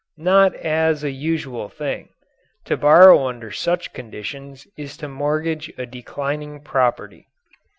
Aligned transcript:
Not 0.17 0.55
as 0.55 1.03
a 1.03 1.11
usual 1.11 1.69
thing. 1.69 2.09
To 2.65 2.75
borrow 2.75 3.27
under 3.27 3.51
such 3.51 3.93
conditions 3.93 4.65
is 4.75 4.97
to 4.97 5.07
mortgage 5.07 5.71
a 5.77 5.85
declining 5.85 6.59
property. 6.61 7.27